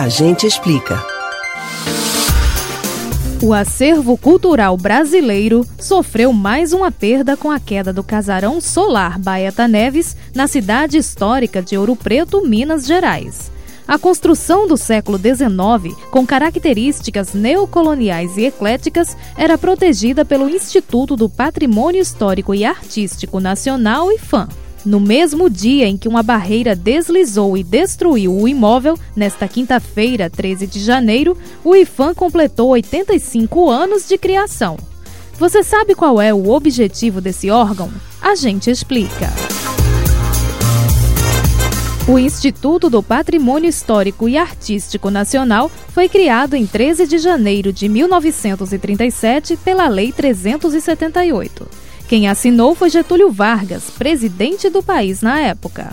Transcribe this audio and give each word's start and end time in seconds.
A 0.00 0.08
gente 0.08 0.46
explica. 0.46 0.98
O 3.42 3.52
acervo 3.52 4.16
cultural 4.16 4.74
brasileiro 4.74 5.62
sofreu 5.78 6.32
mais 6.32 6.72
uma 6.72 6.90
perda 6.90 7.36
com 7.36 7.50
a 7.50 7.60
queda 7.60 7.92
do 7.92 8.02
casarão 8.02 8.62
solar 8.62 9.18
Baeta 9.18 9.68
Neves 9.68 10.16
na 10.34 10.46
cidade 10.46 10.96
histórica 10.96 11.60
de 11.60 11.76
Ouro 11.76 11.94
Preto, 11.94 12.40
Minas 12.46 12.86
Gerais. 12.86 13.52
A 13.86 13.98
construção 13.98 14.66
do 14.66 14.78
século 14.78 15.18
XIX, 15.18 15.94
com 16.10 16.26
características 16.26 17.34
neocoloniais 17.34 18.38
e 18.38 18.46
ecléticas, 18.46 19.14
era 19.36 19.58
protegida 19.58 20.24
pelo 20.24 20.48
Instituto 20.48 21.14
do 21.14 21.28
Patrimônio 21.28 22.00
Histórico 22.00 22.54
e 22.54 22.64
Artístico 22.64 23.38
Nacional, 23.38 24.10
IFAM. 24.10 24.48
No 24.84 24.98
mesmo 24.98 25.50
dia 25.50 25.86
em 25.86 25.96
que 25.96 26.08
uma 26.08 26.22
barreira 26.22 26.74
deslizou 26.74 27.56
e 27.56 27.62
destruiu 27.62 28.34
o 28.34 28.48
imóvel, 28.48 28.98
nesta 29.14 29.46
quinta-feira, 29.46 30.30
13 30.30 30.66
de 30.66 30.80
janeiro, 30.80 31.36
o 31.62 31.74
IFAM 31.74 32.14
completou 32.14 32.70
85 32.70 33.68
anos 33.68 34.08
de 34.08 34.16
criação. 34.16 34.78
Você 35.38 35.62
sabe 35.62 35.94
qual 35.94 36.20
é 36.20 36.32
o 36.32 36.50
objetivo 36.50 37.20
desse 37.20 37.50
órgão? 37.50 37.90
A 38.20 38.34
gente 38.34 38.70
explica. 38.70 39.30
O 42.08 42.18
Instituto 42.18 42.90
do 42.90 43.02
Patrimônio 43.02 43.68
Histórico 43.68 44.28
e 44.28 44.36
Artístico 44.36 45.10
Nacional 45.10 45.70
foi 45.94 46.08
criado 46.08 46.54
em 46.56 46.66
13 46.66 47.06
de 47.06 47.18
janeiro 47.18 47.72
de 47.72 47.88
1937 47.88 49.56
pela 49.58 49.86
Lei 49.86 50.10
378. 50.10 51.68
Quem 52.10 52.26
assinou 52.26 52.74
foi 52.74 52.90
Getúlio 52.90 53.30
Vargas, 53.30 53.88
presidente 53.88 54.68
do 54.68 54.82
país 54.82 55.22
na 55.22 55.38
época. 55.38 55.92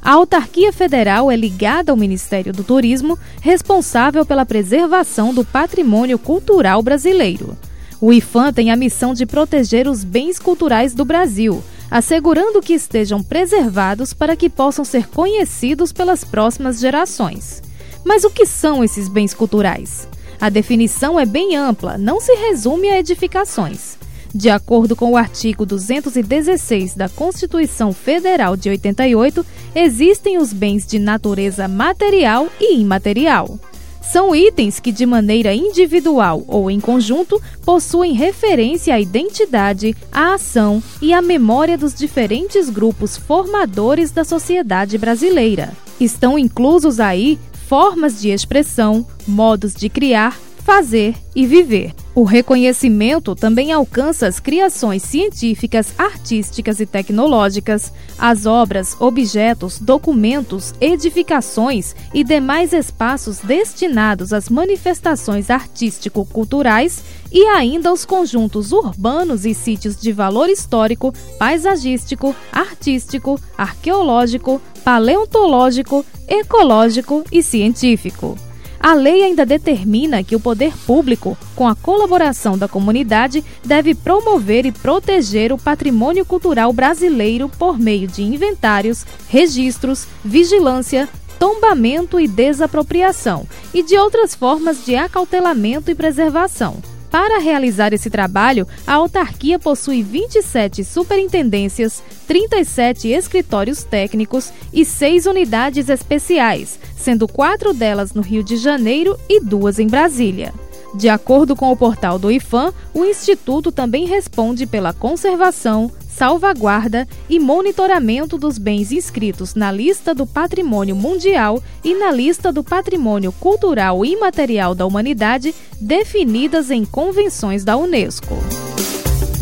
A 0.00 0.12
autarquia 0.12 0.72
federal 0.72 1.30
é 1.30 1.36
ligada 1.36 1.92
ao 1.92 1.96
Ministério 1.96 2.54
do 2.54 2.64
Turismo, 2.64 3.18
responsável 3.42 4.24
pela 4.24 4.46
preservação 4.46 5.34
do 5.34 5.44
patrimônio 5.44 6.18
cultural 6.18 6.80
brasileiro. 6.80 7.54
O 8.00 8.14
IFAM 8.14 8.50
tem 8.50 8.70
a 8.70 8.76
missão 8.76 9.12
de 9.12 9.26
proteger 9.26 9.86
os 9.86 10.04
bens 10.04 10.38
culturais 10.38 10.94
do 10.94 11.04
Brasil, 11.04 11.62
assegurando 11.90 12.62
que 12.62 12.72
estejam 12.72 13.22
preservados 13.22 14.14
para 14.14 14.34
que 14.34 14.48
possam 14.48 14.86
ser 14.86 15.06
conhecidos 15.08 15.92
pelas 15.92 16.24
próximas 16.24 16.80
gerações. 16.80 17.62
Mas 18.02 18.24
o 18.24 18.30
que 18.30 18.46
são 18.46 18.82
esses 18.82 19.06
bens 19.06 19.34
culturais? 19.34 20.08
A 20.40 20.48
definição 20.48 21.20
é 21.20 21.26
bem 21.26 21.56
ampla, 21.56 21.98
não 21.98 22.22
se 22.22 22.34
resume 22.36 22.88
a 22.88 22.98
edificações. 22.98 23.98
De 24.34 24.50
acordo 24.50 24.94
com 24.94 25.12
o 25.12 25.16
artigo 25.16 25.64
216 25.64 26.94
da 26.94 27.08
Constituição 27.08 27.92
Federal 27.92 28.56
de 28.56 28.68
88, 28.68 29.44
existem 29.74 30.38
os 30.38 30.52
bens 30.52 30.86
de 30.86 30.98
natureza 30.98 31.66
material 31.66 32.48
e 32.60 32.78
imaterial. 32.78 33.58
São 34.02 34.34
itens 34.34 34.80
que, 34.80 34.90
de 34.90 35.04
maneira 35.04 35.54
individual 35.54 36.42
ou 36.46 36.70
em 36.70 36.80
conjunto, 36.80 37.40
possuem 37.62 38.14
referência 38.14 38.94
à 38.94 39.00
identidade, 39.00 39.94
à 40.10 40.34
ação 40.34 40.82
e 41.02 41.12
à 41.12 41.20
memória 41.20 41.76
dos 41.76 41.94
diferentes 41.94 42.70
grupos 42.70 43.18
formadores 43.18 44.10
da 44.10 44.24
sociedade 44.24 44.96
brasileira. 44.96 45.72
Estão 46.00 46.38
inclusos 46.38 47.00
aí 47.00 47.38
formas 47.68 48.18
de 48.18 48.30
expressão, 48.30 49.06
modos 49.26 49.74
de 49.74 49.90
criar, 49.90 50.38
fazer 50.68 51.14
e 51.34 51.46
viver. 51.46 51.94
O 52.14 52.24
reconhecimento 52.24 53.34
também 53.34 53.72
alcança 53.72 54.26
as 54.26 54.38
criações 54.38 55.02
científicas, 55.02 55.94
artísticas 55.96 56.78
e 56.78 56.84
tecnológicas, 56.84 57.90
as 58.18 58.44
obras, 58.44 58.94
objetos, 59.00 59.78
documentos, 59.78 60.74
edificações 60.78 61.96
e 62.12 62.22
demais 62.22 62.74
espaços 62.74 63.38
destinados 63.38 64.34
às 64.34 64.50
manifestações 64.50 65.48
artístico-culturais 65.48 67.02
e 67.32 67.46
ainda 67.46 67.88
aos 67.88 68.04
conjuntos 68.04 68.70
urbanos 68.70 69.46
e 69.46 69.54
sítios 69.54 69.96
de 69.96 70.12
valor 70.12 70.50
histórico, 70.50 71.14
paisagístico, 71.38 72.36
artístico, 72.52 73.40
arqueológico, 73.56 74.60
paleontológico, 74.84 76.04
ecológico 76.28 77.24
e 77.32 77.42
científico. 77.42 78.36
A 78.80 78.94
lei 78.94 79.22
ainda 79.22 79.44
determina 79.44 80.22
que 80.22 80.36
o 80.36 80.40
poder 80.40 80.72
público, 80.86 81.36
com 81.56 81.66
a 81.66 81.74
colaboração 81.74 82.56
da 82.56 82.68
comunidade, 82.68 83.44
deve 83.64 83.94
promover 83.94 84.64
e 84.64 84.72
proteger 84.72 85.52
o 85.52 85.58
patrimônio 85.58 86.24
cultural 86.24 86.72
brasileiro 86.72 87.48
por 87.58 87.78
meio 87.78 88.06
de 88.06 88.22
inventários, 88.22 89.04
registros, 89.28 90.06
vigilância, 90.24 91.08
tombamento 91.38 92.20
e 92.20 92.28
desapropriação, 92.28 93.46
e 93.74 93.82
de 93.82 93.96
outras 93.96 94.34
formas 94.34 94.84
de 94.84 94.94
acautelamento 94.94 95.90
e 95.90 95.94
preservação. 95.94 96.76
Para 97.10 97.38
realizar 97.38 97.92
esse 97.92 98.10
trabalho, 98.10 98.66
a 98.86 98.94
autarquia 98.94 99.58
possui 99.58 100.02
27 100.02 100.84
superintendências, 100.84 102.02
37 102.26 103.08
escritórios 103.08 103.82
técnicos 103.82 104.52
e 104.72 104.84
6 104.84 105.26
unidades 105.26 105.88
especiais, 105.88 106.78
sendo 106.96 107.26
quatro 107.26 107.72
delas 107.72 108.12
no 108.12 108.20
Rio 108.20 108.42
de 108.42 108.56
Janeiro 108.56 109.18
e 109.28 109.40
duas 109.40 109.78
em 109.78 109.86
Brasília. 109.86 110.52
De 110.94 111.08
acordo 111.08 111.54
com 111.54 111.70
o 111.70 111.76
portal 111.76 112.18
do 112.18 112.30
IFAM, 112.30 112.72
o 112.94 113.04
Instituto 113.04 113.70
também 113.70 114.06
responde 114.06 114.66
pela 114.66 114.92
conservação, 114.92 115.90
salvaguarda 116.18 117.06
e 117.30 117.38
monitoramento 117.38 118.36
dos 118.36 118.58
bens 118.58 118.90
inscritos 118.90 119.54
na 119.54 119.70
lista 119.70 120.12
do 120.12 120.26
Patrimônio 120.26 120.96
Mundial 120.96 121.62
e 121.84 121.94
na 121.94 122.10
lista 122.10 122.52
do 122.52 122.64
Patrimônio 122.64 123.30
Cultural 123.30 124.04
e 124.04 124.14
Imaterial 124.14 124.74
da 124.74 124.84
Humanidade 124.84 125.54
definidas 125.80 126.72
em 126.72 126.84
convenções 126.84 127.64
da 127.64 127.76
Unesco. 127.76 128.34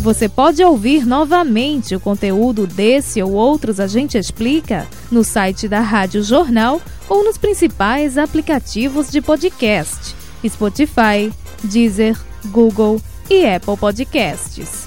Você 0.01 0.29
pode 0.29 0.63
ouvir 0.63 1.03
novamente 1.03 1.95
o 1.95 1.99
conteúdo 1.99 2.67
desse 2.67 3.23
ou 3.23 3.33
outros 3.33 3.79
A 3.79 3.87
Gente 3.87 4.15
Explica 4.15 4.87
no 5.11 5.23
site 5.23 5.67
da 5.67 5.81
Rádio 5.81 6.21
Jornal 6.21 6.79
ou 7.09 7.23
nos 7.23 7.39
principais 7.39 8.19
aplicativos 8.19 9.09
de 9.09 9.19
podcast: 9.19 10.15
Spotify, 10.47 11.33
Deezer, 11.63 12.15
Google 12.51 13.01
e 13.29 13.47
Apple 13.47 13.75
Podcasts. 13.77 14.86